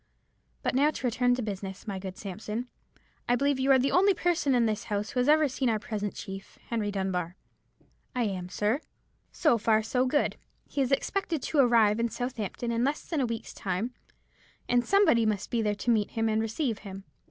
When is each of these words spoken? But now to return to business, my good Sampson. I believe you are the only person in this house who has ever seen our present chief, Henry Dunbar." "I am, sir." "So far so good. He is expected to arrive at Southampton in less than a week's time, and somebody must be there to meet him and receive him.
But 0.63 0.73
now 0.73 0.89
to 0.89 1.05
return 1.05 1.35
to 1.35 1.43
business, 1.43 1.85
my 1.87 1.99
good 1.99 2.17
Sampson. 2.17 2.67
I 3.29 3.35
believe 3.35 3.59
you 3.59 3.69
are 3.71 3.77
the 3.77 3.91
only 3.91 4.15
person 4.15 4.55
in 4.55 4.65
this 4.65 4.85
house 4.85 5.11
who 5.11 5.19
has 5.19 5.29
ever 5.29 5.47
seen 5.47 5.69
our 5.69 5.77
present 5.77 6.15
chief, 6.15 6.57
Henry 6.69 6.89
Dunbar." 6.89 7.35
"I 8.15 8.23
am, 8.23 8.49
sir." 8.49 8.79
"So 9.31 9.59
far 9.59 9.83
so 9.83 10.07
good. 10.07 10.37
He 10.67 10.81
is 10.81 10.91
expected 10.91 11.43
to 11.43 11.59
arrive 11.59 11.99
at 11.99 12.11
Southampton 12.11 12.71
in 12.71 12.83
less 12.83 13.07
than 13.07 13.21
a 13.21 13.27
week's 13.27 13.53
time, 13.53 13.93
and 14.67 14.83
somebody 14.83 15.23
must 15.23 15.51
be 15.51 15.61
there 15.61 15.75
to 15.75 15.91
meet 15.91 16.09
him 16.09 16.29
and 16.29 16.41
receive 16.41 16.79
him. 16.79 17.03